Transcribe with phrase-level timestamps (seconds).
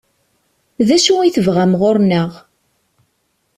[0.87, 2.31] D acu i tebɣam ɣur-neɣ?